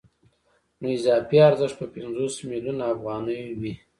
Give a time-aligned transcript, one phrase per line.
[0.79, 3.73] نو اضافي ارزښت به پنځوس میلیونه افغانۍ وي